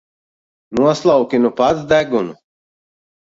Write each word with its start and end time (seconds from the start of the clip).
Noslauki 0.79 1.37
nu 1.43 1.51
pats 1.59 1.79
degunu! 1.93 2.33